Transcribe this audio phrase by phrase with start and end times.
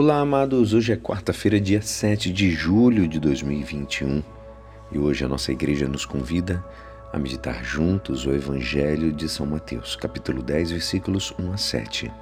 [0.00, 0.74] Olá, amados.
[0.74, 4.22] Hoje é quarta-feira, dia 7 de julho de 2021
[4.92, 6.64] e hoje a nossa igreja nos convida
[7.12, 12.12] a meditar juntos o Evangelho de São Mateus, capítulo 10, versículos 1 a 7.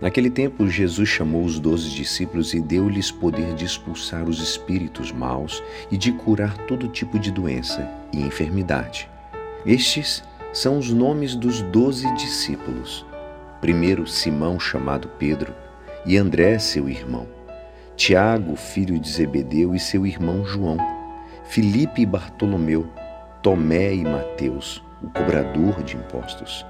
[0.00, 5.60] Naquele tempo, Jesus chamou os doze discípulos e deu-lhes poder de expulsar os espíritos maus
[5.90, 9.10] e de curar todo tipo de doença e enfermidade.
[9.66, 10.22] Estes
[10.52, 13.04] são os nomes dos doze discípulos.
[13.60, 15.52] Primeiro, Simão, chamado Pedro
[16.04, 17.26] e André, seu irmão,
[17.96, 20.76] Tiago, filho de Zebedeu, e seu irmão João,
[21.44, 22.86] Filipe e Bartolomeu,
[23.40, 26.66] Tomé e Mateus, o cobrador de impostos,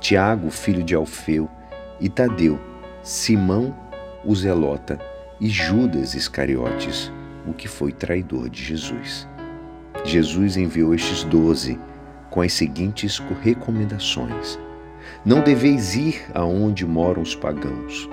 [0.00, 1.48] Tiago, filho de Alfeu,
[2.00, 2.58] e Tadeu,
[3.02, 3.76] Simão,
[4.24, 4.98] o zelota,
[5.38, 7.12] e Judas Iscariotes,
[7.46, 9.28] o que foi traidor de Jesus.
[10.04, 11.78] Jesus enviou estes doze
[12.30, 14.58] com as seguintes recomendações:
[15.24, 18.08] Não deveis ir aonde moram os pagãos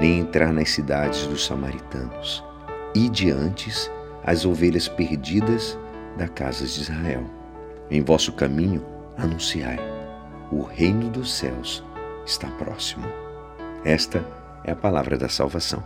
[0.00, 2.42] nem entrar nas cidades dos samaritanos.
[2.94, 3.90] E diantes
[4.24, 5.78] as ovelhas perdidas
[6.16, 7.22] da casa de Israel.
[7.90, 8.84] Em vosso caminho
[9.16, 9.78] anunciai:
[10.50, 11.84] o reino dos céus
[12.24, 13.06] está próximo.
[13.84, 14.24] Esta
[14.64, 15.84] é a palavra da salvação.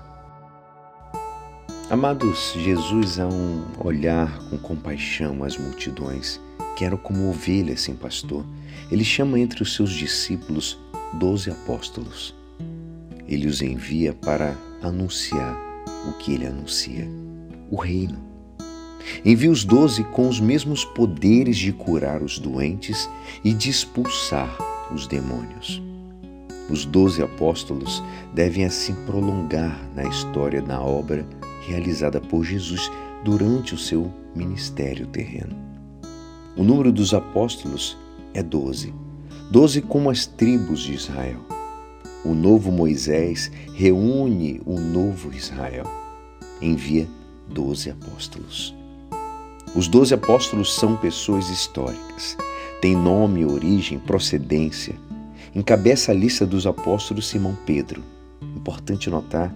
[1.90, 6.40] Amados, Jesus, a um olhar com compaixão às multidões,
[6.76, 8.44] que eram como ovelhas sem pastor,
[8.90, 10.78] ele chama entre os seus discípulos
[11.18, 12.34] doze apóstolos
[13.28, 15.56] ele os envia para anunciar
[16.08, 17.08] o que ele anuncia:
[17.70, 18.18] o reino.
[19.24, 23.08] Envia os doze com os mesmos poderes de curar os doentes
[23.44, 24.56] e de expulsar
[24.92, 25.82] os demônios.
[26.70, 28.02] Os doze apóstolos
[28.34, 31.26] devem assim prolongar na história da obra
[31.66, 32.90] realizada por Jesus
[33.22, 35.54] durante o seu ministério terreno.
[36.56, 37.96] O número dos apóstolos
[38.32, 38.94] é doze,
[39.50, 41.53] doze como as tribos de Israel.
[42.24, 45.84] O novo Moisés reúne o novo Israel.
[46.60, 47.06] Envia
[47.48, 48.74] doze apóstolos.
[49.76, 52.36] Os doze apóstolos são pessoas históricas.
[52.80, 54.94] Têm nome, origem, procedência.
[55.54, 58.02] Encabeça a lista dos apóstolos Simão Pedro.
[58.56, 59.54] Importante notar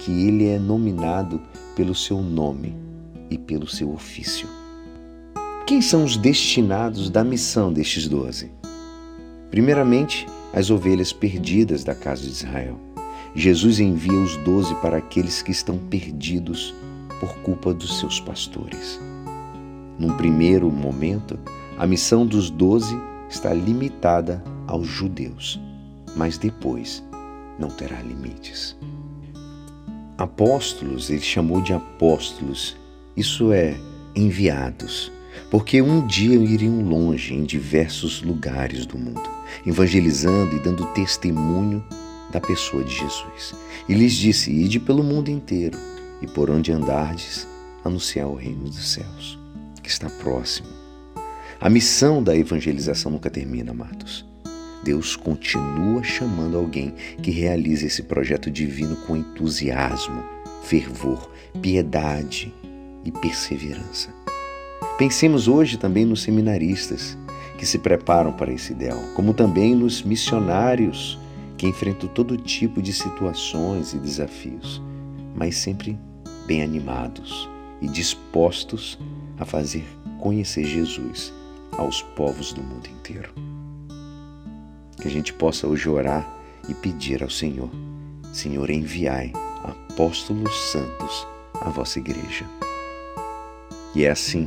[0.00, 1.40] que ele é nominado
[1.76, 2.74] pelo seu nome
[3.30, 4.48] e pelo seu ofício.
[5.64, 8.50] Quem são os destinados da missão destes doze?
[9.50, 12.78] Primeiramente, as ovelhas perdidas da casa de Israel.
[13.34, 16.74] Jesus envia os doze para aqueles que estão perdidos
[17.20, 19.00] por culpa dos seus pastores.
[19.98, 21.38] Num primeiro momento,
[21.78, 22.96] a missão dos doze
[23.28, 25.60] está limitada aos judeus,
[26.16, 27.04] mas depois
[27.58, 28.76] não terá limites.
[30.18, 32.76] Apóstolos, ele chamou de apóstolos,
[33.16, 33.76] isso é,
[34.14, 35.12] enviados
[35.50, 39.28] porque um dia iriam longe em diversos lugares do mundo,
[39.66, 41.84] evangelizando e dando testemunho
[42.30, 43.54] da pessoa de Jesus.
[43.88, 45.76] E lhes disse: Ide pelo mundo inteiro,
[46.22, 47.48] e por onde andardes,
[47.84, 49.38] anunciar o reino dos céus,
[49.82, 50.68] que está próximo.
[51.60, 54.24] A missão da evangelização nunca termina, amados.
[54.84, 60.24] Deus continua chamando alguém que realize esse projeto divino com entusiasmo,
[60.62, 62.54] fervor, piedade
[63.04, 64.19] e perseverança.
[65.00, 67.16] Pensemos hoje também nos seminaristas
[67.56, 71.18] que se preparam para esse ideal, como também nos missionários
[71.56, 74.78] que enfrentam todo tipo de situações e desafios,
[75.34, 75.98] mas sempre
[76.46, 77.48] bem animados
[77.80, 78.98] e dispostos
[79.38, 79.86] a fazer
[80.18, 81.32] conhecer Jesus
[81.78, 83.32] aos povos do mundo inteiro.
[85.00, 86.28] Que a gente possa hoje orar
[86.68, 87.70] e pedir ao Senhor:
[88.34, 89.32] Senhor, enviai
[89.64, 92.44] apóstolos santos à vossa igreja.
[93.94, 94.46] E é assim